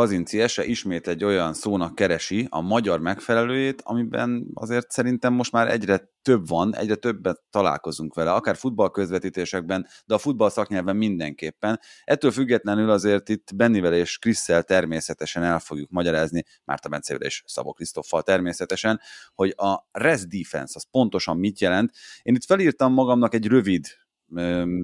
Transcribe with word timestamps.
Kazinci 0.00 0.40
Ese 0.40 0.64
ismét 0.64 1.08
egy 1.08 1.24
olyan 1.24 1.54
szónak 1.54 1.94
keresi 1.94 2.46
a 2.50 2.60
magyar 2.60 3.00
megfelelőjét, 3.00 3.82
amiben 3.84 4.46
azért 4.54 4.90
szerintem 4.90 5.32
most 5.32 5.52
már 5.52 5.70
egyre 5.70 6.10
több 6.22 6.48
van, 6.48 6.76
egyre 6.76 6.94
többet 6.94 7.42
találkozunk 7.50 8.14
vele, 8.14 8.32
akár 8.32 8.56
futballközvetítésekben, 8.56 9.86
de 10.06 10.14
a 10.14 10.18
futball 10.18 10.50
szaknyelven 10.50 10.96
mindenképpen. 10.96 11.80
Ettől 12.04 12.30
függetlenül 12.30 12.90
azért 12.90 13.28
itt 13.28 13.56
Bennivel 13.56 13.94
és 13.94 14.18
Krisszel 14.18 14.62
természetesen 14.62 15.42
el 15.42 15.58
fogjuk 15.58 15.90
magyarázni, 15.90 16.44
Márta 16.64 16.88
Bencével 16.88 17.26
és 17.26 17.42
Szabó 17.46 17.72
Krisztoffal 17.72 18.22
természetesen, 18.22 19.00
hogy 19.34 19.54
a 19.56 19.88
rest 19.92 20.28
defense 20.28 20.72
az 20.76 20.90
pontosan 20.90 21.36
mit 21.36 21.60
jelent. 21.60 21.92
Én 22.22 22.34
itt 22.34 22.44
felírtam 22.44 22.92
magamnak 22.92 23.34
egy 23.34 23.46
rövid 23.46 23.86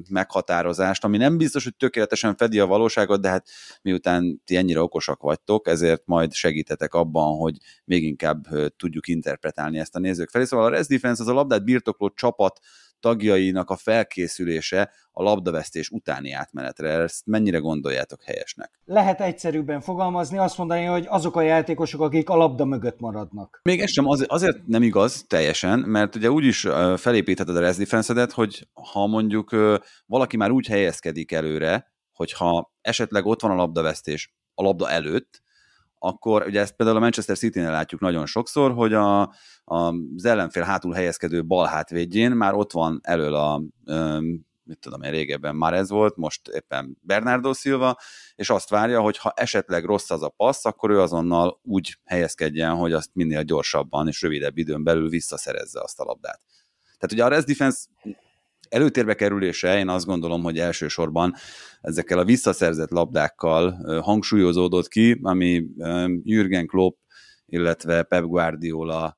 meghatározást, 0.09 1.05
ami 1.05 1.17
nem 1.17 1.37
biztos, 1.37 1.65
hogy 1.65 1.77
tökéletesen 1.77 2.37
fedi 2.37 2.59
a 2.59 2.66
valóságot, 2.66 3.20
de 3.20 3.29
hát 3.29 3.48
miután 3.83 4.43
ti 4.45 4.57
ennyire 4.57 4.80
okosak 4.80 5.23
vagytok, 5.23 5.69
ezért 5.69 6.03
majd 6.05 6.33
segítetek 6.33 6.95
abban, 6.95 7.37
hogy 7.37 7.56
még 7.84 8.03
inkább 8.03 8.47
tudjuk 8.77 9.09
interpretálni 9.09 9.79
ezt 9.79 9.95
a 9.95 9.98
nézők 9.98 10.30
felé. 10.30 10.45
Szóval 10.45 10.67
a 10.67 10.70
Rest 10.70 10.89
Defense 10.89 11.23
az 11.23 11.29
a 11.29 11.33
labdát 11.33 11.65
birtokló 11.65 12.11
csapat 12.11 12.61
tagjainak 13.06 13.70
a 13.70 13.77
felkészülése 13.77 14.91
a 15.10 15.23
labdavesztés 15.23 15.88
utáni 15.91 16.33
átmenetre. 16.33 16.88
Ezt 16.88 17.27
mennyire 17.27 17.59
gondoljátok 17.59 18.23
helyesnek? 18.23 18.80
Lehet 18.84 19.20
egyszerűbben 19.20 19.80
fogalmazni, 19.80 20.38
azt 20.38 20.59
mondani, 20.59 20.84
hogy 20.84 21.06
azok 21.09 21.37
a 21.37 21.41
játékosok, 21.41 22.00
akik 22.00 22.28
a 22.28 22.37
labda 22.37 22.64
mögött 22.64 23.00
maradnak. 23.00 23.61
Még 23.62 23.80
ez 23.80 23.91
sem 23.91 24.09
az, 24.09 24.24
azért 24.28 24.66
nem 24.66 24.83
igaz 24.83 25.24
teljesen, 25.27 25.78
mert 25.78 26.14
ugye 26.14 26.30
úgy 26.30 26.45
is 26.45 26.66
felépítheted 26.97 27.56
a 27.56 27.61
rest 27.61 27.78
defense 27.78 28.28
hogy 28.33 28.69
ha 28.92 29.06
mondjuk 29.06 29.56
valaki 30.06 30.36
már 30.36 30.50
úgy 30.50 30.66
helyezkedik 30.66 31.33
előre, 31.33 31.92
hogyha 32.12 32.73
esetleg 32.80 33.27
ott 33.27 33.41
van 33.41 33.50
a 33.50 33.55
labdavesztés 33.55 34.34
a 34.55 34.62
labda 34.62 34.91
előtt, 34.91 35.42
akkor 35.98 36.47
ugye 36.47 36.61
ezt 36.61 36.77
például 36.77 36.98
a 36.98 37.00
Manchester 37.00 37.36
City-nél 37.36 37.70
látjuk 37.70 38.00
nagyon 38.00 38.27
sokszor, 38.27 38.72
hogy 38.72 38.92
a, 38.92 39.20
a, 39.20 39.94
az 40.16 40.25
ellenfél 40.25 40.62
hátul 40.62 40.92
helyezkedő 40.92 41.44
bal 41.44 41.66
hátvédjén 41.66 42.30
már 42.30 42.55
ott 42.55 42.72
van 42.72 43.00
elől 43.03 43.34
a 43.34 43.62
mit 44.66 44.78
tudom 44.78 45.03
én, 45.03 45.11
régebben 45.11 45.56
már 45.56 45.75
ez 45.75 45.91
volt, 45.91 46.16
most 46.16 46.48
éppen 46.48 46.98
Bernardo 47.00 47.53
Silva, 47.53 47.97
és 48.34 48.50
azt 48.50 48.69
várja, 48.69 49.00
hogy 49.00 49.19
ha 49.19 49.33
esetleg 49.36 49.84
rossz 49.84 50.11
az 50.11 50.22
a 50.22 50.28
passz, 50.28 50.64
akkor 50.64 50.91
ő 50.91 51.00
azonnal 51.00 51.61
úgy 51.62 51.98
helyezkedjen, 52.05 52.75
hogy 52.75 52.92
azt 52.92 53.10
minél 53.12 53.42
gyorsabban 53.42 54.08
és 54.08 54.22
rövidebb 54.22 54.58
időn 54.58 54.84
belül 54.84 55.08
visszaszerezze 55.08 55.81
azt 55.83 56.00
a 56.00 56.05
labdát. 56.05 56.41
Tehát 56.83 57.12
ugye 57.12 57.25
a 57.25 57.28
rest 57.28 57.47
defense 57.47 57.86
előtérbe 58.69 59.14
kerülése, 59.14 59.78
én 59.78 59.89
azt 59.89 60.06
gondolom, 60.06 60.42
hogy 60.42 60.59
elsősorban 60.59 61.34
ezekkel 61.81 62.19
a 62.19 62.25
visszaszerzett 62.25 62.91
labdákkal 62.91 63.70
hangsúlyozódott 64.03 64.89
ki, 64.89 65.19
ami 65.22 65.67
Jürgen 66.22 66.67
Klopp, 66.67 66.97
illetve 67.47 68.03
Pep 68.03 68.25
Guardiola 68.25 69.16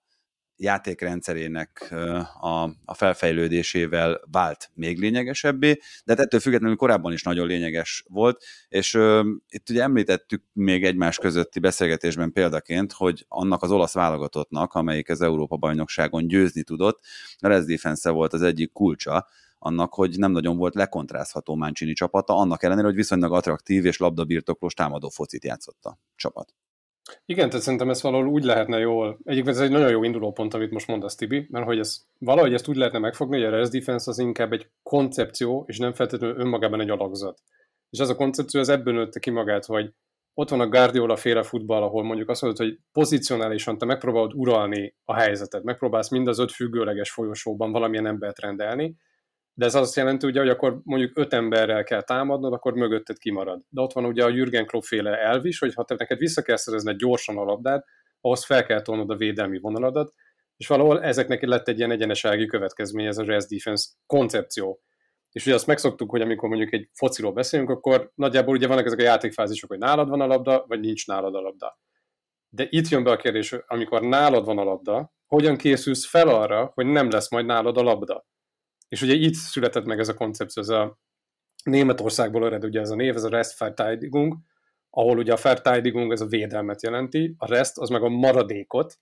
játékrendszerének 0.59 1.89
a, 2.41 2.63
a 2.85 2.95
felfejlődésével 2.95 4.21
vált 4.31 4.71
még 4.75 4.99
lényegesebbé, 4.99 5.79
de 6.05 6.13
hát 6.13 6.21
ettől 6.21 6.41
függetlenül 6.41 6.77
korábban 6.77 7.13
is 7.13 7.23
nagyon 7.23 7.47
lényeges 7.47 8.05
volt, 8.09 8.45
és 8.69 8.95
uh, 8.95 9.27
itt 9.49 9.71
ugye 9.71 9.83
említettük 9.83 10.43
még 10.53 10.85
egymás 10.85 11.19
közötti 11.19 11.61
beszélgetésben 11.61 12.33
példaként, 12.33 12.93
hogy 12.93 13.25
annak 13.29 13.63
az 13.63 13.71
olasz 13.71 13.95
válogatottnak, 13.95 14.75
amelyik 14.75 15.11
az 15.11 15.21
Európa-bajnokságon 15.21 16.27
győzni 16.27 16.63
tudott, 16.63 17.01
a 17.39 17.49
Rez 17.49 17.67
Defense 17.67 18.11
volt 18.11 18.33
az 18.33 18.43
egyik 18.43 18.73
kulcsa, 18.73 19.27
annak, 19.59 19.95
hogy 19.95 20.19
nem 20.19 20.31
nagyon 20.31 20.57
volt 20.57 20.75
lekontrázható 20.75 21.57
Mancini 21.57 21.93
csapata, 21.93 22.37
annak 22.37 22.63
ellenére, 22.63 22.87
hogy 22.87 22.97
viszonylag 22.97 23.33
attraktív 23.33 23.85
és 23.85 23.99
labdabirtoklós 23.99 24.75
támadó 24.75 25.09
focit 25.09 25.45
játszott 25.45 25.85
a 25.85 25.99
csapat. 26.17 26.55
Igen, 27.27 27.49
tehát 27.49 27.65
szerintem 27.65 27.91
ez 27.91 28.03
valahol 28.03 28.27
úgy 28.27 28.45
lehetne 28.45 28.79
jól, 28.79 29.19
egyébként 29.25 29.57
ez 29.57 29.63
egy 29.63 29.71
nagyon 29.71 29.91
jó 29.91 30.03
induló 30.03 30.33
pont, 30.33 30.55
amit 30.55 30.71
most 30.71 30.87
mondasz, 30.87 31.15
Tibi, 31.15 31.47
mert 31.51 31.65
hogy 31.65 31.79
ez, 31.79 32.07
valahogy 32.19 32.55
ezt 32.55 32.69
úgy 32.69 32.77
lehetne 32.77 32.99
megfogni, 32.99 33.37
hogy 33.37 33.47
a 33.47 33.57
rest 33.57 33.73
defense 33.73 34.11
az 34.11 34.19
inkább 34.19 34.53
egy 34.53 34.71
koncepció, 34.83 35.65
és 35.67 35.79
nem 35.79 35.93
feltétlenül 35.93 36.41
önmagában 36.41 36.81
egy 36.81 36.91
alakzat. 36.91 37.43
És 37.91 37.99
ez 37.99 38.09
a 38.09 38.17
koncepció 38.17 38.61
az 38.61 38.69
ebből 38.69 38.95
nőtte 38.95 39.19
ki 39.19 39.31
magát, 39.31 39.65
hogy 39.65 39.93
ott 40.35 40.49
van 40.49 40.61
a 40.61 40.69
Guardiola 40.69 41.17
féle 41.17 41.43
futball, 41.43 41.83
ahol 41.83 42.03
mondjuk 42.03 42.29
azt 42.29 42.43
mondod, 42.43 42.67
hogy 42.67 42.79
pozicionálisan 42.93 43.79
te 43.79 43.85
megpróbálod 43.85 44.35
uralni 44.35 44.95
a 45.05 45.15
helyzetet, 45.15 45.63
megpróbálsz 45.63 46.11
mind 46.11 46.29
az 46.29 46.39
öt 46.39 46.53
függőleges 46.53 47.11
folyosóban 47.11 47.73
valamilyen 47.73 48.07
embert 48.07 48.41
rendelni, 48.41 48.97
de 49.59 49.65
ez 49.65 49.75
azt 49.75 49.97
jelenti, 49.97 50.27
ugye, 50.27 50.41
hogy 50.41 50.49
akkor 50.49 50.81
mondjuk 50.85 51.19
öt 51.19 51.33
emberrel 51.33 51.85
kell 51.85 52.03
támadnod, 52.03 52.53
akkor 52.53 52.75
mögötted 52.75 53.19
kimarad. 53.19 53.63
De 53.69 53.81
ott 53.81 53.93
van 53.93 54.05
ugye 54.05 54.25
a 54.25 54.29
Jürgen 54.29 54.67
Klopp 54.67 54.83
féle 54.83 55.19
elv 55.19 55.45
is, 55.45 55.59
hogy 55.59 55.75
ha 55.75 55.85
te 55.85 55.95
neked 55.99 56.19
vissza 56.19 56.43
kell 56.43 56.57
szerezned 56.57 56.97
gyorsan 56.97 57.39
a 57.39 57.45
labdát, 57.45 57.85
ahhoz 58.21 58.45
fel 58.45 58.65
kell 58.65 58.83
tolnod 58.83 59.11
a 59.11 59.17
védelmi 59.17 59.59
vonaladat, 59.59 60.13
és 60.57 60.67
valahol 60.67 61.03
ezeknek 61.03 61.43
lett 61.43 61.69
egy 61.69 61.79
ilyen 61.79 61.91
egyenesági 61.91 62.47
következmény, 62.47 63.07
ez 63.07 63.19
a 63.19 63.25
rest 63.25 63.49
defense 63.49 63.89
koncepció. 64.07 64.81
És 65.31 65.47
ugye 65.47 65.55
azt 65.55 65.67
megszoktuk, 65.67 66.11
hogy 66.11 66.21
amikor 66.21 66.49
mondjuk 66.49 66.73
egy 66.73 66.89
fociról 66.93 67.33
beszélünk, 67.33 67.71
akkor 67.71 68.11
nagyjából 68.15 68.55
ugye 68.55 68.67
vannak 68.67 68.87
ezek 68.87 68.99
a 68.99 69.03
játékfázisok, 69.03 69.69
hogy 69.69 69.79
nálad 69.79 70.09
van 70.09 70.21
a 70.21 70.27
labda, 70.27 70.65
vagy 70.69 70.81
nincs 70.81 71.07
nálad 71.07 71.35
a 71.35 71.41
labda. 71.41 71.79
De 72.49 72.67
itt 72.71 72.89
jön 72.89 73.05
be 73.05 73.11
a 73.11 73.17
kérdés, 73.17 73.55
amikor 73.67 74.03
nálad 74.03 74.45
van 74.45 74.59
a 74.59 74.65
labda, 74.65 75.13
hogyan 75.27 75.57
készülsz 75.57 76.09
fel 76.09 76.29
arra, 76.29 76.71
hogy 76.75 76.87
nem 76.87 77.11
lesz 77.11 77.31
majd 77.31 77.47
nálad 77.47 77.77
a 77.77 77.83
labda. 77.83 78.27
És 78.89 79.03
ugye 79.03 79.15
itt 79.15 79.35
született 79.35 79.85
meg 79.85 79.99
ez 79.99 80.09
a 80.09 80.15
koncepció, 80.15 80.63
ez 80.63 80.69
a 80.69 80.99
Németországból 81.65 82.47
ered 82.47 82.65
ugye 82.65 82.81
ez 82.81 82.91
a 82.91 82.95
név, 82.95 83.15
ez 83.17 83.25
a 83.25 83.29
Restverteidigung, 83.29 84.37
ahol 84.91 85.19
ugye 85.19 85.33
a 85.33 85.39
Verteidigung 85.43 86.13
ez 86.13 86.21
a 86.21 86.27
védelmet 86.27 86.83
jelenti, 86.83 87.35
a 87.39 87.47
rest 87.47 87.79
az 87.79 87.89
meg 87.89 88.03
a 88.03 88.09
maradékot, 88.09 88.99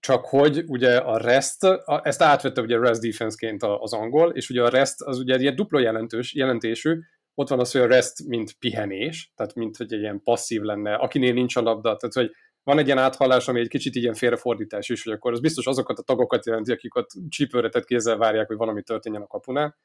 csak 0.00 0.24
hogy 0.24 0.64
ugye 0.66 0.96
a 0.96 1.18
rest, 1.18 1.62
a, 1.64 2.00
ezt 2.04 2.22
átvette 2.22 2.60
ugye 2.60 2.78
rest 2.78 3.00
defense-ként 3.00 3.62
az 3.62 3.92
angol, 3.92 4.30
és 4.30 4.50
ugye 4.50 4.62
a 4.62 4.68
rest 4.68 5.02
az 5.02 5.18
ugye 5.18 5.34
egy 5.34 5.54
dupla 5.54 5.80
jelentős, 5.80 6.34
jelentésű, 6.34 6.98
ott 7.34 7.48
van 7.48 7.60
az, 7.60 7.72
hogy 7.72 7.80
a 7.80 7.86
rest 7.86 8.26
mint 8.26 8.52
pihenés, 8.58 9.32
tehát 9.34 9.54
mint 9.54 9.76
hogy 9.76 9.92
egy 9.92 10.00
ilyen 10.00 10.22
passzív 10.22 10.60
lenne, 10.60 10.94
akinél 10.94 11.32
nincs 11.32 11.56
a 11.56 11.60
labda, 11.60 11.96
tehát 11.96 12.14
hogy 12.14 12.30
van 12.70 12.78
egy 12.78 12.86
ilyen 12.86 12.98
áthallás, 12.98 13.48
ami 13.48 13.60
egy 13.60 13.68
kicsit 13.68 13.94
ilyen 13.94 14.14
félrefordítás 14.14 14.88
is, 14.88 15.02
hogy 15.02 15.12
akkor 15.12 15.32
az 15.32 15.40
biztos 15.40 15.66
azokat 15.66 15.98
a 15.98 16.02
tagokat 16.02 16.46
jelenti, 16.46 16.72
akik 16.72 16.94
ott 16.94 17.10
csípőretett 17.28 17.84
kézzel 17.84 18.16
várják, 18.16 18.46
hogy 18.46 18.56
valami 18.56 18.82
történjen 18.82 19.22
a 19.22 19.26
kapunál, 19.26 19.78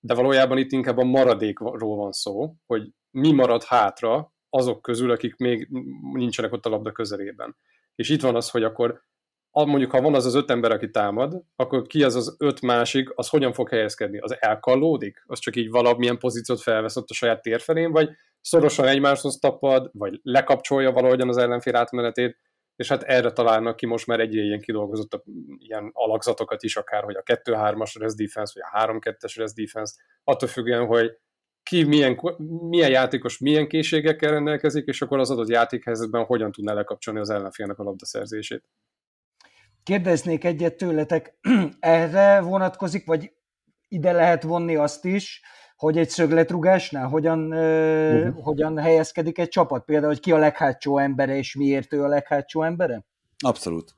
de 0.00 0.14
valójában 0.14 0.58
itt 0.58 0.72
inkább 0.72 0.98
a 0.98 1.04
maradékról 1.04 1.96
van 1.96 2.12
szó, 2.12 2.54
hogy 2.66 2.90
mi 3.10 3.32
marad 3.32 3.62
hátra 3.62 4.32
azok 4.48 4.82
közül, 4.82 5.10
akik 5.10 5.36
még 5.36 5.68
nincsenek 6.12 6.52
ott 6.52 6.66
a 6.66 6.68
labda 6.68 6.92
közelében. 6.92 7.56
És 7.94 8.08
itt 8.08 8.22
van 8.22 8.36
az, 8.36 8.50
hogy 8.50 8.62
akkor 8.62 9.02
mondjuk 9.54 9.90
ha 9.90 10.00
van 10.00 10.14
az 10.14 10.26
az 10.26 10.34
öt 10.34 10.50
ember, 10.50 10.70
aki 10.70 10.90
támad, 10.90 11.42
akkor 11.56 11.86
ki 11.86 12.02
az 12.02 12.14
az 12.14 12.36
öt 12.38 12.60
másik, 12.60 13.12
az 13.14 13.28
hogyan 13.28 13.52
fog 13.52 13.68
helyezkedni? 13.68 14.18
Az 14.18 14.36
elkallódik? 14.40 15.22
Az 15.26 15.38
csak 15.38 15.56
így 15.56 15.70
valamilyen 15.70 16.18
pozíciót 16.18 16.60
felvesz 16.60 16.96
ott 16.96 17.10
a 17.10 17.14
saját 17.14 17.42
térfelén, 17.42 17.92
vagy 17.92 18.10
szorosan 18.40 18.86
egymáshoz 18.86 19.38
tapad, 19.38 19.90
vagy 19.92 20.20
lekapcsolja 20.22 20.92
valahogyan 20.92 21.28
az 21.28 21.36
ellenfél 21.36 21.76
átmenetét, 21.76 22.38
és 22.76 22.88
hát 22.88 23.02
erre 23.02 23.32
találnak 23.32 23.76
ki 23.76 23.86
most 23.86 24.06
már 24.06 24.20
egyre 24.20 24.42
ilyen 24.42 24.60
kidolgozott 24.60 25.22
ilyen 25.58 25.90
alakzatokat 25.92 26.62
is, 26.62 26.76
akár, 26.76 27.04
hogy 27.04 27.14
a 27.14 27.22
2-3-as 27.22 27.94
rest 27.98 28.16
defense, 28.16 28.52
vagy 28.54 28.82
a 28.82 28.92
3-2-es 28.92 29.34
rest 29.36 29.54
defense, 29.54 29.94
attól 30.24 30.48
függően, 30.48 30.86
hogy 30.86 31.18
ki 31.62 31.82
milyen, 31.82 32.20
milyen 32.68 32.90
játékos 32.90 33.38
milyen 33.38 33.68
készségekkel 33.68 34.30
rendelkezik, 34.30 34.86
és 34.86 35.02
akkor 35.02 35.18
az 35.18 35.30
adott 35.30 35.48
játékhelyzetben 35.48 36.24
hogyan 36.24 36.52
tudná 36.52 36.72
lekapcsolni 36.72 37.20
az 37.20 37.30
ellenfélnek 37.30 37.78
a 37.78 37.82
labdaszerzését. 37.82 38.64
Kérdeznék 39.84 40.44
egyet 40.44 40.76
tőletek, 40.76 41.38
erre 41.80 42.40
vonatkozik, 42.40 43.06
vagy 43.06 43.32
ide 43.88 44.12
lehet 44.12 44.42
vonni 44.42 44.76
azt 44.76 45.04
is, 45.04 45.42
hogy 45.76 45.98
egy 45.98 46.08
szögletrugásnál 46.08 47.08
hogyan, 47.08 47.52
uh-huh. 47.52 48.44
hogyan 48.44 48.78
helyezkedik 48.78 49.38
egy 49.38 49.48
csapat? 49.48 49.84
Például, 49.84 50.12
hogy 50.12 50.20
ki 50.20 50.32
a 50.32 50.38
leghátsó 50.38 50.98
embere, 50.98 51.36
és 51.36 51.54
miért 51.54 51.92
ő 51.92 52.02
a 52.02 52.08
leghátsó 52.08 52.62
embere? 52.62 53.04
Abszolút. 53.44 53.94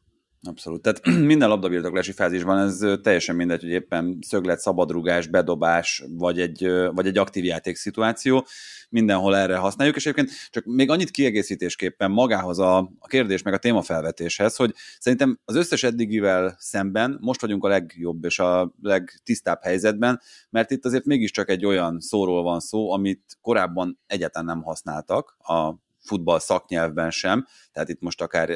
Abszolút. 0.47 0.83
Tehát 0.83 1.07
minden 1.33 1.49
labdabirtoklási 1.49 2.13
fázisban 2.13 2.59
ez 2.59 3.01
teljesen 3.03 3.37
mindegy, 3.37 3.61
hogy 3.61 3.71
éppen 3.71 4.19
szöglet, 4.21 4.59
szabadrugás, 4.59 5.27
bedobás, 5.27 6.05
vagy 6.09 6.41
egy, 6.41 6.71
vagy 6.95 7.07
egy 7.07 7.19
aktív 7.19 7.45
játékszituáció, 7.45 8.47
mindenhol 8.89 9.37
erre 9.37 9.57
használjuk, 9.57 9.97
és 9.97 10.07
egyébként 10.07 10.37
csak 10.51 10.65
még 10.65 10.91
annyit 10.91 11.11
kiegészítésképpen 11.11 12.11
magához 12.11 12.59
a, 12.59 12.79
a 12.99 13.07
kérdés, 13.07 13.43
meg 13.43 13.55
a 13.55 13.59
témafelvetéshez, 13.59 14.57
hogy 14.57 14.75
szerintem 14.99 15.39
az 15.45 15.55
összes 15.55 15.83
eddigivel 15.83 16.57
szemben 16.59 17.19
most 17.21 17.41
vagyunk 17.41 17.65
a 17.65 17.69
legjobb 17.69 18.25
és 18.25 18.39
a 18.39 18.75
legtisztább 18.83 19.63
helyzetben, 19.63 20.21
mert 20.51 20.71
itt 20.71 20.85
azért 20.85 21.05
mégiscsak 21.05 21.49
egy 21.49 21.67
olyan 21.67 22.01
szóról 22.01 22.43
van 22.43 22.61
szó, 22.61 22.93
amit 22.93 23.23
korábban 23.41 23.99
egyáltalán 24.07 24.47
nem 24.47 24.63
használtak 24.63 25.37
a 25.39 25.85
futball 26.07 26.39
szaknyelvben 26.39 27.11
sem, 27.11 27.47
tehát 27.73 27.89
itt 27.89 28.01
most 28.01 28.21
akár 28.21 28.49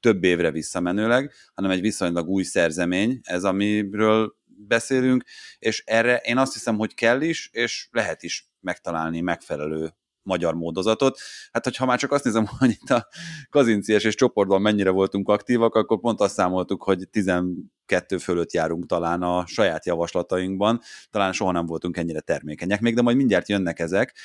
több 0.00 0.24
évre 0.24 0.50
visszamenőleg, 0.50 1.32
hanem 1.54 1.70
egy 1.70 1.80
viszonylag 1.80 2.28
új 2.28 2.42
szerzemény, 2.42 3.20
ez 3.22 3.44
amiről 3.44 4.36
beszélünk, 4.44 5.24
és 5.58 5.82
erre 5.86 6.16
én 6.16 6.38
azt 6.38 6.52
hiszem, 6.52 6.76
hogy 6.76 6.94
kell 6.94 7.20
is, 7.20 7.48
és 7.52 7.88
lehet 7.90 8.22
is 8.22 8.50
megtalálni 8.60 9.20
megfelelő 9.20 9.94
magyar 10.22 10.54
módozatot. 10.54 11.18
Hát, 11.52 11.64
hogyha 11.64 11.86
már 11.86 11.98
csak 11.98 12.12
azt 12.12 12.24
nézem, 12.24 12.46
hogy 12.58 12.70
itt 12.70 12.90
a 12.90 13.08
kazincies 13.50 14.04
és 14.04 14.14
csoportban 14.14 14.62
mennyire 14.62 14.90
voltunk 14.90 15.28
aktívak, 15.28 15.74
akkor 15.74 16.00
pont 16.00 16.20
azt 16.20 16.34
számoltuk, 16.34 16.82
hogy 16.82 17.08
12 17.10 18.18
fölött 18.18 18.52
járunk 18.52 18.86
talán 18.86 19.22
a 19.22 19.46
saját 19.46 19.86
javaslatainkban, 19.86 20.80
talán 21.10 21.32
soha 21.32 21.52
nem 21.52 21.66
voltunk 21.66 21.96
ennyire 21.96 22.20
termékenyek 22.20 22.80
még, 22.80 22.94
de 22.94 23.02
majd 23.02 23.16
mindjárt 23.16 23.48
jönnek 23.48 23.78
ezek. 23.78 24.16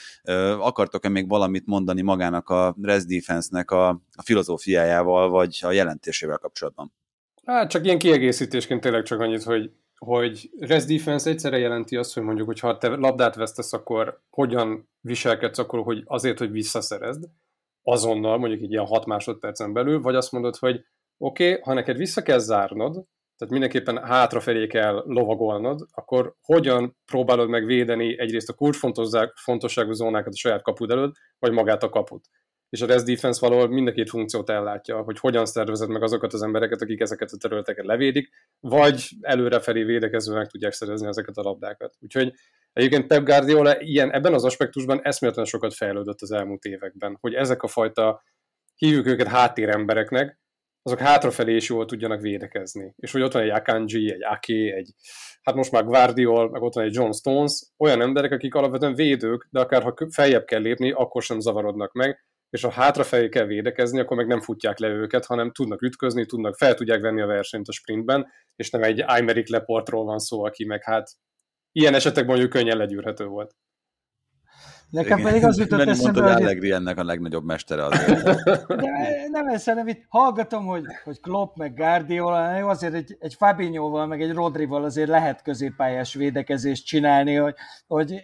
Akartok-e 0.60 1.10
még 1.10 1.28
valamit 1.28 1.66
mondani 1.66 2.02
magának 2.02 2.50
a 2.50 2.76
Res 2.82 3.06
Defense-nek 3.06 3.72
a, 3.72 3.90
a 3.90 4.24
filozófiájával, 4.24 5.30
vagy 5.30 5.60
a 5.62 5.72
jelentésével 5.72 6.38
kapcsolatban? 6.38 6.94
Hát 7.46 7.70
csak 7.70 7.86
ilyen 7.86 7.98
kiegészítésként 7.98 8.82
tényleg 8.82 9.04
csak 9.04 9.20
annyit, 9.20 9.44
hogy 9.44 9.72
hogy 9.98 10.50
res 10.60 10.86
defense 10.86 11.30
egyszerre 11.30 11.58
jelenti 11.58 11.96
azt, 11.96 12.14
hogy 12.14 12.24
mondjuk, 12.24 12.48
hogy 12.48 12.60
ha 12.60 12.78
te 12.78 12.88
labdát 12.88 13.36
vesztesz, 13.36 13.74
akkor 13.74 14.22
hogyan 14.30 14.90
viselkedsz 15.02 15.58
akkor, 15.58 15.84
hogy 15.84 16.04
azért, 16.06 16.38
hogy 16.38 16.52
visszaszerezd, 16.52 17.24
azonnal, 17.82 18.38
mondjuk 18.38 18.62
egy 18.62 18.72
ilyen 18.72 18.86
6 18.86 19.06
másodpercen 19.06 19.74
belül, 19.74 20.02
vagy 20.02 20.16
azt 20.16 20.32
mondod, 20.32 20.56
hogy 20.56 20.86
oké, 21.18 21.50
okay, 21.50 21.62
ha 21.62 21.74
neked 21.74 21.98
vissza 21.98 22.22
kell 22.22 22.38
zárnod, 22.38 22.94
tehát 23.38 23.54
mindenképpen 23.54 24.04
hátrafelé 24.04 24.68
kell 24.68 25.04
lovagolnod, 25.06 25.88
akkor 25.92 26.36
hogyan 26.42 26.98
próbálod 27.06 27.50
meg 27.50 27.66
védeni 27.66 28.20
egyrészt 28.20 28.50
a 28.50 28.54
kulcsfontosságú 28.54 29.92
zónákat 29.92 30.34
a 30.34 30.38
saját 30.38 30.62
kapud 30.62 30.92
előtt, 30.92 31.16
vagy 31.40 31.52
magát 31.52 31.84
a 31.84 31.90
kaput 31.90 32.26
és 32.70 32.82
a 32.82 32.86
Res 32.86 33.04
Defense 33.04 33.48
valahol 33.48 33.68
mind 33.68 33.88
a 33.88 33.92
két 33.92 34.10
funkciót 34.10 34.50
ellátja, 34.50 35.02
hogy 35.02 35.20
hogyan 35.20 35.46
szervezed 35.46 35.90
meg 35.90 36.04
azokat 36.04 36.34
az 36.34 36.42
embereket, 36.42 36.82
akik 36.82 37.00
ezeket 37.00 37.32
a 37.32 37.38
területeket 37.38 37.86
levédik, 37.86 38.30
vagy 38.60 39.10
előrefelé 39.22 39.84
védekezve 39.84 40.36
meg 40.36 40.48
tudják 40.48 40.74
szerezni 40.74 41.08
ezeket 41.08 41.38
a 41.38 41.42
labdákat. 41.42 41.96
Úgyhogy 42.00 42.34
egyébként 42.74 43.08
Pep 43.08 43.24
Guardiola 43.24 43.82
ilyen, 43.82 44.14
ebben 44.14 44.34
az 44.34 44.46
aspektusban 44.46 45.02
eszméletlen 45.04 45.46
sokat 45.46 45.74
fejlődött 45.74 46.22
az 46.22 46.32
elmúlt 46.32 46.64
években, 46.64 47.18
hogy 47.20 47.34
ezek 47.34 47.64
a 47.64 47.68
fajta, 47.68 48.24
hívjuk 48.76 49.06
őket 49.06 49.28
háttérembereknek, 49.28 50.40
azok 50.82 51.00
hátrafelé 51.00 51.56
is 51.56 51.70
jól 51.70 51.86
tudjanak 51.86 52.22
védekezni. 52.22 52.94
És 52.98 53.12
hogy 53.12 53.22
ott 53.22 53.32
van 53.32 53.42
egy 53.42 53.50
Akanji, 53.50 54.12
egy 54.12 54.24
Ake, 54.24 54.76
egy, 54.76 54.94
hát 55.42 55.56
most 55.56 55.72
már 55.72 55.84
Guardiol, 55.86 56.50
meg 56.50 56.62
ott 56.62 56.74
van 56.74 56.84
egy 56.84 56.94
John 56.94 57.12
Stones, 57.12 57.64
olyan 57.78 58.02
emberek, 58.02 58.32
akik 58.32 58.56
alapvetően 58.56 58.96
védők, 58.96 59.48
de 59.52 59.60
akár 59.60 59.84
ha 59.84 59.94
feljebb 60.10 60.46
kell 60.46 60.62
lépni, 60.62 60.92
akkor 60.92 61.22
sem 61.22 61.40
zavarodnak 61.40 61.94
meg, 61.94 62.26
és 62.50 62.62
ha 62.62 62.72
hátrafelé 62.72 63.30
kell 63.30 63.46
védekezni, 63.46 64.00
akkor 64.00 64.18
meg 64.18 64.28
nem 64.28 64.42
futják 64.42 64.78
le 64.78 64.88
őket, 64.88 65.26
hanem 65.26 65.52
tudnak 65.52 65.82
ütközni, 65.82 66.26
tudnak, 66.26 66.56
fel 66.56 66.74
tudják 66.74 67.02
venni 67.02 67.22
a 67.22 67.26
versenyt 67.26 67.68
a 67.68 67.72
sprintben, 67.72 68.28
és 68.56 68.70
nem 68.70 68.84
egy 68.84 69.04
Aymeric 69.06 69.50
Leportról 69.50 70.04
van 70.04 70.20
szó, 70.20 70.44
aki 70.44 70.66
meg 70.66 70.84
hát 70.84 71.10
ilyen 71.72 71.94
esetekben 71.94 72.26
mondjuk 72.26 72.50
könnyen 72.50 72.78
legyűrhető 72.78 73.26
volt. 73.26 73.56
Nekem 74.90 75.22
pedig 75.22 75.44
az 75.44 75.58
jutott 75.58 75.80
eszembe, 75.80 76.22
mondta, 76.22 76.34
hogy... 76.34 76.44
Allegri 76.44 76.72
ennek 76.72 76.98
a 76.98 77.04
legnagyobb 77.04 77.44
mestere 77.44 77.86
azért. 77.86 78.24
De 78.68 79.28
nem 79.32 79.48
ezt, 79.48 79.66
hanem 79.66 79.88
itt 79.88 80.06
hallgatom, 80.08 80.66
hogy, 80.66 80.84
hogy 81.04 81.20
Klopp 81.20 81.56
meg 81.56 81.74
Guardiola, 81.74 82.70
azért 82.70 82.94
egy, 82.94 83.18
egy 83.20 83.34
Fabinhoval, 83.34 84.08
meg 84.08 84.22
egy 84.22 84.34
Rodrival 84.34 84.84
azért 84.84 85.10
lehet 85.10 85.42
középpályás 85.42 86.14
védekezést 86.14 86.86
csinálni, 86.86 87.36
hogy, 87.36 87.56
hogy 87.88 88.22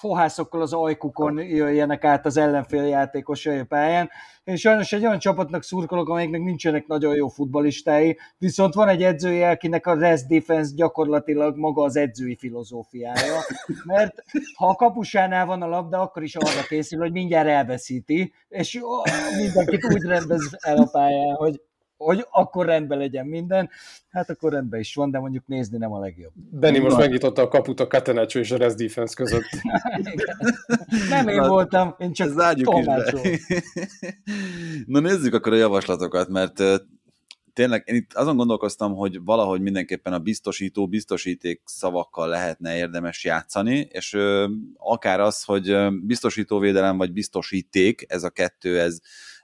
fohászokkal 0.00 0.60
az 0.60 0.72
ajkukon 0.72 1.38
jöjjenek 1.38 2.04
át 2.04 2.26
az 2.26 2.36
ellenfél 2.36 2.82
játékos 2.82 3.48
pályán. 3.68 4.10
Én 4.44 4.56
sajnos 4.56 4.92
egy 4.92 5.06
olyan 5.06 5.18
csapatnak 5.18 5.62
szurkolok, 5.62 6.08
amelyiknek 6.08 6.40
nincsenek 6.40 6.86
nagyon 6.86 7.14
jó 7.14 7.28
futbalistái, 7.28 8.18
viszont 8.38 8.74
van 8.74 8.88
egy 8.88 9.02
edzője, 9.02 9.50
akinek 9.50 9.86
a 9.86 9.94
rest 9.94 10.28
defense 10.28 10.72
gyakorlatilag 10.74 11.56
maga 11.56 11.82
az 11.82 11.96
edzői 11.96 12.36
filozófiája, 12.36 13.40
mert 13.84 14.14
ha 14.56 14.68
a 14.68 14.74
kapusánál 14.74 15.46
van 15.46 15.62
a 15.62 15.66
labda, 15.66 16.00
akkor 16.00 16.22
is 16.22 16.36
arra 16.36 16.62
készül, 16.68 16.98
hogy 16.98 17.12
mindjárt 17.12 17.48
elveszíti, 17.48 18.32
és 18.48 18.80
mindenkit 19.36 19.84
úgy 19.84 20.02
rendez 20.02 20.56
el 20.58 20.76
a 20.76 20.88
pályán, 20.92 21.34
hogy 21.34 21.60
hogy 22.04 22.26
akkor 22.30 22.66
rendben 22.66 22.98
legyen 22.98 23.26
minden, 23.26 23.70
hát 24.08 24.30
akkor 24.30 24.52
rendben 24.52 24.80
is 24.80 24.94
van, 24.94 25.10
de 25.10 25.18
mondjuk 25.18 25.46
nézni 25.46 25.78
nem 25.78 25.92
a 25.92 26.00
legjobb. 26.00 26.32
Benni 26.34 26.78
most 26.78 26.96
megnyitotta 26.96 27.42
a 27.42 27.48
kaput 27.48 27.80
a 27.80 27.86
Catenaccio 27.86 28.38
és 28.38 28.50
a 28.50 28.56
Res 28.56 28.74
Defense 28.74 29.14
között. 29.14 29.48
nem 31.10 31.28
én 31.28 31.48
voltam, 31.48 31.94
én 31.98 32.12
csak 32.12 32.28
Zárjuk 32.28 32.78
is 32.78 32.86
Na 34.86 35.00
nézzük 35.00 35.34
akkor 35.34 35.52
a 35.52 35.56
javaslatokat, 35.56 36.28
mert 36.28 36.62
tényleg 37.52 37.82
én 37.86 37.94
itt 37.94 38.12
azon 38.12 38.36
gondolkoztam, 38.36 38.94
hogy 38.94 39.24
valahogy 39.24 39.60
mindenképpen 39.60 40.12
a 40.12 40.18
biztosító, 40.18 40.88
biztosíték 40.88 41.60
szavakkal 41.64 42.28
lehetne 42.28 42.76
érdemes 42.76 43.24
játszani, 43.24 43.88
és 43.90 44.12
ö, 44.12 44.48
akár 44.76 45.20
az, 45.20 45.42
hogy 45.42 45.76
biztosítóvédelem 46.02 46.96
vagy 46.96 47.12
biztosíték, 47.12 48.04
ez 48.08 48.22
a 48.22 48.30
kettő, 48.30 48.80
ez 48.80 48.98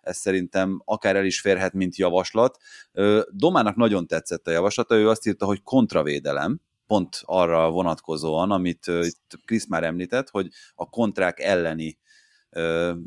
ez 0.07 0.17
szerintem 0.17 0.83
akár 0.85 1.17
el 1.17 1.25
is 1.25 1.41
férhet, 1.41 1.73
mint 1.73 1.97
javaslat. 1.97 2.57
Domának 3.31 3.77
nagyon 3.77 4.07
tetszett 4.07 4.47
a 4.47 4.51
javaslata, 4.51 4.95
ő 4.95 5.09
azt 5.09 5.27
írta, 5.27 5.47
hogy 5.47 5.63
kontravédelem, 5.63 6.61
pont 6.87 7.21
arra 7.23 7.71
vonatkozóan, 7.71 8.51
amit 8.51 8.87
itt 8.87 9.39
Krisz 9.45 9.67
már 9.67 9.85
említett, 9.85 10.31
hogy 10.31 10.49
a 10.75 10.89
kontrák 10.89 11.41
elleni 11.41 11.99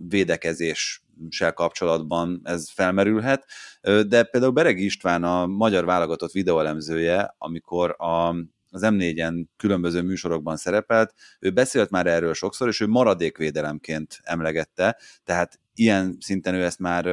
védekezéssel 0.08 1.54
kapcsolatban 1.54 2.42
ez 2.44 2.70
felmerülhet, 2.70 3.46
de 3.82 4.24
például 4.24 4.52
Beregi 4.52 4.84
István 4.84 5.24
a 5.24 5.46
magyar 5.46 5.86
válogatott 5.86 6.32
videóelemzője, 6.32 7.36
amikor 7.38 7.96
a, 7.98 8.36
az 8.70 8.82
M4-en 8.86 9.46
különböző 9.58 10.02
műsorokban 10.02 10.58
szerepelt, 10.58 11.14
ő 11.40 11.52
beszélt 11.52 11.90
már 11.90 12.08
erről 12.08 12.34
sokszor, 12.34 12.68
és 12.68 12.80
ő 12.80 12.88
maradékvédelemként 12.88 14.20
emlegette, 14.24 14.98
tehát 15.24 15.60
ilyen 15.74 16.18
szinten 16.20 16.54
ő 16.54 16.64
ezt 16.64 16.80
már 16.80 17.04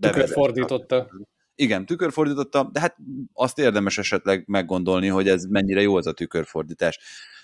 Tükörfordította. 0.00 1.10
Igen, 1.54 1.86
tükörfordította, 1.86 2.70
de 2.72 2.80
hát 2.80 2.96
azt 3.32 3.58
érdemes 3.58 3.98
esetleg 3.98 4.44
meggondolni, 4.46 5.06
hogy 5.06 5.28
ez 5.28 5.44
mennyire 5.44 5.80
jó 5.80 5.96
az 5.96 6.06
a 6.06 6.12
tükörfordítás. 6.12 6.98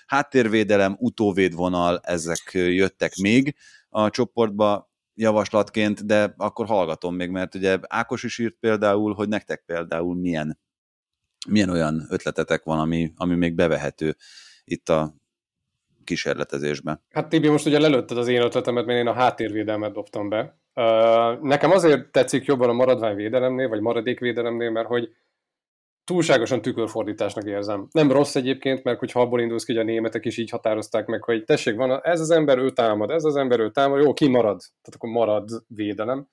Háttérvédelem, 0.05 0.95
utóvédvonal, 0.99 1.99
ezek 2.03 2.51
jöttek 2.53 3.15
még 3.15 3.55
a 3.89 4.09
csoportba 4.09 4.91
javaslatként, 5.13 6.05
de 6.05 6.33
akkor 6.37 6.65
hallgatom 6.65 7.15
még, 7.15 7.29
mert 7.29 7.55
ugye 7.55 7.77
Ákos 7.81 8.23
is 8.23 8.37
írt 8.37 8.55
például, 8.59 9.13
hogy 9.13 9.27
nektek 9.27 9.63
például 9.65 10.15
milyen, 10.15 10.59
milyen 11.47 11.69
olyan 11.69 12.05
ötletetek 12.09 12.63
van, 12.63 12.79
ami, 12.79 13.11
ami 13.15 13.35
még 13.35 13.55
bevehető 13.55 14.15
itt 14.63 14.89
a 14.89 15.13
kísérletezésbe. 16.03 17.01
Hát 17.09 17.29
Tibi, 17.29 17.47
most 17.47 17.65
ugye 17.65 17.79
lelőtted 17.79 18.17
az 18.17 18.27
én 18.27 18.41
ötletemet, 18.41 18.85
mert 18.85 18.99
én 18.99 19.07
a 19.07 19.13
háttérvédelmet 19.13 19.93
dobtam 19.93 20.29
be. 20.29 20.59
Nekem 21.41 21.71
azért 21.71 22.11
tetszik 22.11 22.45
jobban 22.45 22.69
a 22.69 22.73
maradványvédelemnél, 22.73 23.69
vagy 23.69 23.81
maradékvédelemnél, 23.81 24.69
mert 24.69 24.87
hogy 24.87 25.09
túlságosan 26.03 26.61
tükörfordításnak 26.61 27.45
érzem. 27.45 27.87
Nem 27.91 28.11
rossz 28.11 28.35
egyébként, 28.35 28.83
mert 28.83 28.99
hogyha 28.99 29.21
abból 29.21 29.41
indulsz 29.41 29.63
ki, 29.63 29.73
hogy 29.73 29.81
a 29.81 29.85
németek 29.85 30.25
is 30.25 30.37
így 30.37 30.49
határozták 30.49 31.05
meg, 31.05 31.23
hogy 31.23 31.43
tessék, 31.43 31.75
van 31.75 31.99
ez 32.03 32.19
az 32.19 32.31
ember, 32.31 32.57
ő 32.57 32.69
támad, 32.69 33.09
ez 33.09 33.23
az 33.23 33.35
ember, 33.35 33.59
ő 33.59 33.71
támad, 33.71 34.03
jó, 34.03 34.13
ki 34.13 34.27
marad? 34.27 34.59
Tehát 34.59 34.95
akkor 34.95 35.09
marad 35.09 35.49
védelem. 35.67 36.27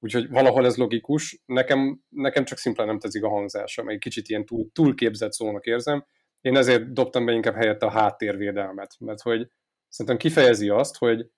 Úgyhogy 0.00 0.28
valahol 0.28 0.66
ez 0.66 0.76
logikus. 0.76 1.42
Nekem, 1.46 2.00
nekem 2.08 2.44
csak 2.44 2.58
szimplán 2.58 2.86
nem 2.86 2.98
tetszik 2.98 3.24
a 3.24 3.28
hangzása, 3.28 3.86
egy 3.86 3.98
kicsit 3.98 4.28
ilyen 4.28 4.44
túl, 4.44 4.68
túlképzett 4.72 5.32
szónak 5.32 5.66
érzem. 5.66 6.06
Én 6.40 6.56
ezért 6.56 6.92
dobtam 6.92 7.24
be 7.24 7.32
inkább 7.32 7.54
helyette 7.54 7.86
a 7.86 7.90
háttérvédelmet, 7.90 8.94
mert 8.98 9.20
hogy 9.20 9.48
szerintem 9.88 10.16
kifejezi 10.16 10.68
azt, 10.68 10.96
hogy 10.96 11.30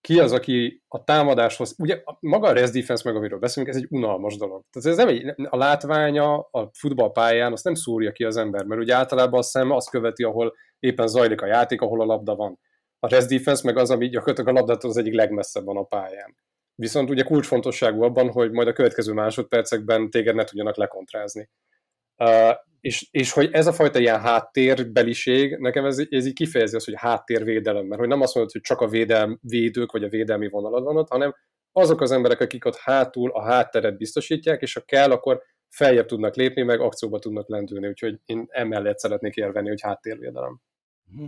ki 0.00 0.20
az, 0.20 0.32
aki 0.32 0.82
a 0.88 1.04
támadáshoz, 1.04 1.74
ugye 1.78 2.02
maga 2.20 2.48
a 2.48 2.52
res 2.52 2.70
defense, 2.70 3.02
meg 3.04 3.16
amiről 3.16 3.38
beszélünk, 3.38 3.74
ez 3.74 3.80
egy 3.80 3.86
unalmas 3.90 4.36
dolog. 4.36 4.64
Tehát 4.70 4.88
ez 4.88 4.96
nem 5.04 5.08
egy, 5.08 5.46
a 5.50 5.56
látványa 5.56 6.38
a 6.38 6.70
futballpályán, 6.72 7.52
azt 7.52 7.64
nem 7.64 7.74
szúrja 7.74 8.12
ki 8.12 8.24
az 8.24 8.36
ember, 8.36 8.64
mert 8.64 8.80
ugye 8.80 8.94
általában 8.94 9.38
a 9.38 9.42
szem 9.42 9.70
azt 9.70 9.90
követi, 9.90 10.22
ahol 10.22 10.54
éppen 10.78 11.06
zajlik 11.06 11.40
a 11.40 11.46
játék, 11.46 11.80
ahol 11.80 12.00
a 12.00 12.04
labda 12.04 12.34
van. 12.34 12.58
A 12.98 13.08
res 13.08 13.26
defense 13.26 13.62
meg 13.64 13.76
az, 13.76 13.90
ami 13.90 14.08
gyakorlatilag 14.08 14.56
a 14.56 14.58
labdától 14.58 14.90
az 14.90 14.96
egyik 14.96 15.14
legmesszebb 15.14 15.64
van 15.64 15.76
a 15.76 15.82
pályán. 15.82 16.36
Viszont 16.80 17.10
ugye 17.10 17.22
kulcsfontosságú 17.22 18.02
abban, 18.02 18.30
hogy 18.30 18.50
majd 18.50 18.68
a 18.68 18.72
következő 18.72 19.12
másodpercekben 19.12 20.10
téged 20.10 20.34
ne 20.34 20.44
tudjanak 20.44 20.76
lekontrázni. 20.76 21.48
Uh, 22.16 22.54
és, 22.80 23.08
és 23.10 23.32
hogy 23.32 23.48
ez 23.52 23.66
a 23.66 23.72
fajta 23.72 23.98
ilyen 23.98 24.20
háttérbeliség, 24.20 25.56
nekem 25.56 25.84
ez, 25.84 25.98
ez 26.10 26.26
így 26.26 26.32
kifejezi 26.32 26.76
azt, 26.76 26.84
hogy 26.84 26.94
háttérvédelem, 26.96 27.86
mert 27.86 28.00
hogy 28.00 28.08
nem 28.08 28.20
azt 28.20 28.34
mondod, 28.34 28.52
hogy 28.52 28.60
csak 28.60 28.80
a 28.80 28.88
védelm, 28.88 29.38
védők 29.42 29.92
vagy 29.92 30.04
a 30.04 30.08
védelmi 30.08 30.48
vonalad 30.48 30.84
van 30.84 30.96
ott, 30.96 31.08
hanem 31.08 31.34
azok 31.72 32.00
az 32.00 32.10
emberek, 32.10 32.40
akik 32.40 32.64
ott 32.64 32.76
hátul 32.76 33.30
a 33.30 33.42
hátteret 33.42 33.96
biztosítják, 33.96 34.62
és 34.62 34.74
ha 34.74 34.80
kell, 34.80 35.10
akkor 35.10 35.42
feljebb 35.68 36.06
tudnak 36.06 36.34
lépni, 36.34 36.62
meg 36.62 36.80
akcióba 36.80 37.18
tudnak 37.18 37.48
lendülni, 37.48 37.88
úgyhogy 37.88 38.20
én 38.24 38.46
emellett 38.48 38.98
szeretnék 38.98 39.34
érvelni, 39.34 39.68
hogy 39.68 39.80
háttérvédelem. 39.80 40.60
Mhm. 41.04 41.24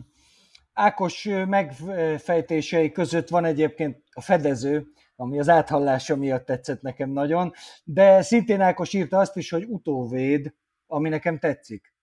Ákos 0.73 1.29
megfejtései 1.47 2.93
között 2.93 3.29
van 3.29 3.45
egyébként 3.45 4.03
a 4.11 4.21
fedező, 4.21 4.87
ami 5.17 5.39
az 5.39 5.49
áthallása 5.49 6.17
miatt 6.17 6.45
tetszett 6.45 6.83
nekem 6.83 7.11
nagyon, 7.11 7.53
de 7.85 8.23
szintén 8.23 8.61
Ákos 8.61 8.93
írta 8.93 9.19
azt 9.19 9.37
is, 9.37 9.51
hogy 9.51 9.65
utóvéd, 9.65 10.55
ami 10.87 11.09
nekem 11.09 11.39
tetszik. 11.39 11.95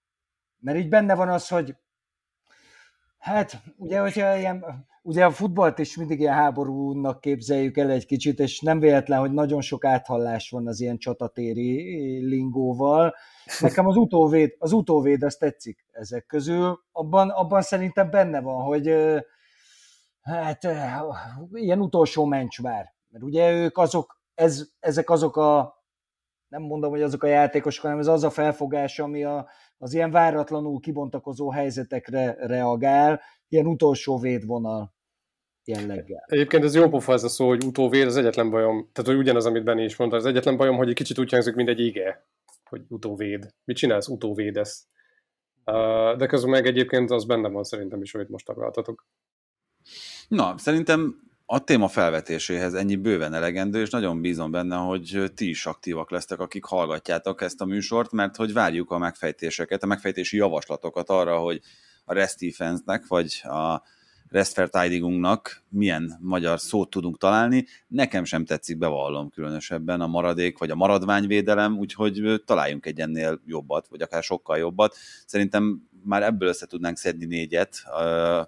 Mert 0.60 0.78
így 0.78 0.90
benne 0.90 1.16
van 1.16 1.30
az, 1.30 1.48
hogy 1.48 1.76
Hát, 3.28 3.62
ugye, 3.76 4.00
hogyha 4.00 4.36
ilyen, 4.36 4.86
ugye 5.08 5.26
a 5.26 5.32
futballt 5.32 5.80
is 5.80 5.98
mindig 5.98 6.20
ilyen 6.20 6.34
háborúnak 6.34 7.22
képzeljük 7.22 7.78
el 7.78 7.90
egy 7.90 8.06
kicsit, 8.06 8.40
és 8.40 8.60
nem 8.60 8.80
véletlen, 8.80 9.20
hogy 9.20 9.32
nagyon 9.32 9.62
sok 9.62 9.86
áthallás 9.86 10.50
van 10.50 10.68
az 10.68 10.80
ilyen 10.80 10.98
csatatéri 10.98 11.82
lingóval. 12.26 13.16
Nekem 13.60 13.88
az 13.88 13.96
utóvéd, 13.96 14.56
az 14.60 14.72
utóvéd, 14.72 15.24
az 15.24 15.36
tetszik 15.36 15.86
ezek 15.92 16.26
közül. 16.26 16.80
Abban, 16.92 17.30
abban 17.30 17.62
szerintem 17.62 18.10
benne 18.10 18.42
van, 18.42 18.64
hogy 18.64 18.96
hát 20.22 20.64
ilyen 21.52 21.82
utolsó 21.82 22.26
mencsvár. 22.26 22.94
Mert 23.10 23.24
ugye 23.24 23.52
ők 23.52 23.78
azok, 23.78 24.22
ez, 24.34 24.68
ezek 24.80 25.10
azok 25.10 25.38
a 25.38 25.76
nem 26.48 26.62
mondom, 26.62 26.90
hogy 26.90 27.02
azok 27.02 27.24
a 27.24 27.28
játékosok, 27.28 27.84
hanem 27.84 28.00
ez 28.00 28.08
az 28.08 28.24
a 28.24 28.30
felfogás, 28.30 29.00
ami 29.00 29.24
a, 29.24 29.48
az 29.78 29.94
ilyen 29.94 30.12
váratlanul 30.12 30.80
kibontakozó 30.80 31.52
helyzetekre 31.52 32.36
reagál, 32.40 33.22
ilyen 33.48 33.66
utolsó 33.66 34.20
védvonal 34.20 34.96
jelleggel. 35.68 36.24
Egyébként 36.28 36.64
ez 36.64 36.76
jó 36.76 36.90
pofa 36.90 37.14
ez 37.14 37.24
a 37.24 37.30
szó, 37.30 37.48
hogy 37.48 37.64
utóvéd, 37.64 38.08
az 38.08 38.18
egyetlen 38.18 38.50
bajom, 38.50 38.90
tehát 38.94 39.10
hogy 39.12 39.20
ugyanaz, 39.20 39.46
amit 39.46 39.64
Benni 39.64 39.84
is 39.84 39.96
mondta, 39.96 40.18
az 40.18 40.26
egyetlen 40.26 40.58
bajom, 40.58 40.76
hogy 40.76 40.90
egy 40.90 40.96
kicsit 40.96 41.20
úgy 41.20 41.32
hangzik, 41.32 41.56
mint 41.56 41.70
egy 41.70 41.80
ige, 41.80 42.28
hogy 42.70 42.82
utóvéd. 42.88 43.54
Mit 43.64 43.78
csinálsz? 43.78 44.08
Utóvédesz. 44.08 44.88
De 46.18 46.26
közben 46.26 46.50
meg 46.50 46.66
egyébként 46.66 47.12
az 47.12 47.26
benne 47.26 47.50
van 47.50 47.64
szerintem 47.64 48.02
is, 48.02 48.12
hogy 48.12 48.28
most 48.28 48.46
taglaltatok. 48.46 49.06
Na, 50.28 50.58
szerintem 50.58 51.16
a 51.46 51.64
téma 51.64 51.88
felvetéséhez 51.88 52.74
ennyi 52.74 52.96
bőven 52.96 53.34
elegendő, 53.34 53.82
és 53.82 53.90
nagyon 53.90 54.22
bízom 54.22 54.52
benne, 54.52 54.76
hogy 54.76 55.24
ti 55.36 55.50
is 55.50 55.66
aktívak 55.66 56.12
lesztek, 56.12 56.40
akik 56.40 56.66
hallgatjátok 56.66 57.42
ezt 57.42 57.62
a 57.62 57.66
műsort, 57.66 58.12
mert 58.12 58.36
hogy 58.36 58.54
várjuk 58.54 58.92
a 58.92 58.98
megfejtéseket, 58.98 59.84
a 59.84 59.88
megfejtési 59.88 60.38
javaslatokat 60.38 61.10
arra, 61.10 61.38
hogy 61.38 61.62
a 62.06 62.14
Rest 62.14 62.40
Defense-nek, 62.40 63.08
vagy 63.08 63.42
a 63.44 63.82
Restverteidigungnak 64.30 65.64
milyen 65.70 66.18
magyar 66.22 66.60
szót 66.60 66.90
tudunk 66.90 67.18
találni. 67.18 67.66
Nekem 67.88 68.24
sem 68.24 68.46
tetszik, 68.46 68.78
bevallom 68.78 69.30
különösebben 69.30 70.02
a 70.02 70.08
maradék 70.08 70.58
vagy 70.58 70.70
a 70.70 70.76
maradványvédelem, 70.76 71.78
úgyhogy 71.78 72.42
találjunk 72.46 72.86
egy 72.86 73.00
ennél 73.00 73.42
jobbat, 73.46 73.88
vagy 73.88 74.02
akár 74.02 74.24
sokkal 74.24 74.58
jobbat. 74.58 74.96
Szerintem 75.26 75.90
már 76.04 76.24
ebből 76.24 76.50
össze 76.50 76.66
tudnánk 76.66 76.98
szedni 76.98 77.26
négyet, 77.26 77.84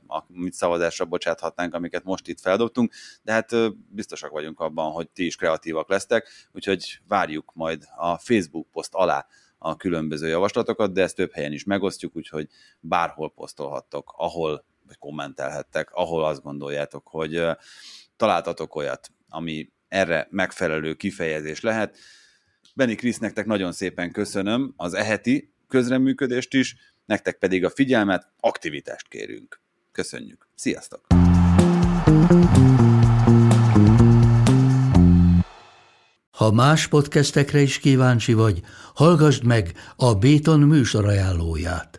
amit 0.07 0.53
szavazásra 0.53 1.05
bocsáthatnánk, 1.05 1.74
amiket 1.74 2.03
most 2.03 2.27
itt 2.27 2.39
feldobtunk, 2.39 2.93
de 3.24 3.31
hát 3.31 3.51
biztosak 3.89 4.31
vagyunk 4.31 4.59
abban, 4.59 4.91
hogy 4.91 5.09
ti 5.09 5.25
is 5.25 5.36
kreatívak 5.36 5.89
lesztek, 5.89 6.27
úgyhogy 6.51 7.00
várjuk 7.07 7.51
majd 7.55 7.83
a 7.98 8.17
Facebook 8.17 8.67
poszt 8.71 8.93
alá 8.93 9.25
a 9.57 9.75
különböző 9.75 10.27
javaslatokat, 10.27 10.93
de 10.93 11.01
ezt 11.01 11.15
több 11.15 11.31
helyen 11.31 11.53
is 11.53 11.63
megosztjuk, 11.63 12.15
úgyhogy 12.15 12.48
bárhol 12.79 13.31
posztolhattok, 13.31 14.13
ahol 14.17 14.65
kommentelhettek, 14.98 15.91
ahol 15.91 16.25
azt 16.25 16.41
gondoljátok, 16.41 17.08
hogy 17.08 17.46
találtatok 18.15 18.75
olyat, 18.75 19.12
ami 19.29 19.72
erre 19.88 20.27
megfelelő 20.29 20.93
kifejezés 20.93 21.62
lehet. 21.62 21.98
Benni 22.75 22.96
Krisz, 22.96 23.17
nektek 23.17 23.46
nagyon 23.46 23.72
szépen 23.72 24.12
köszönöm 24.12 24.74
az 24.77 24.93
eheti 24.93 25.53
közreműködést 25.67 26.53
is, 26.53 26.75
nektek 27.05 27.38
pedig 27.38 27.65
a 27.65 27.69
figyelmet, 27.69 28.27
aktivitást 28.39 29.08
kérünk. 29.08 29.62
Köszönjük. 29.91 30.48
Sziasztok! 30.55 31.08
Ha 36.39 36.51
más 36.51 36.88
podcastekre 36.88 37.60
is 37.60 37.79
kíváncsi 37.79 38.34
vagy, 38.34 38.62
hallgassd 38.93 39.43
meg 39.43 39.72
a 39.96 40.13
Béton 40.13 40.60
műsor 40.60 41.05
ajánlóját. 41.05 41.99